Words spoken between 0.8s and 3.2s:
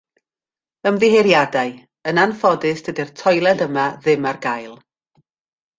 Ymddiheuriadau, yn anffodus, dydi'r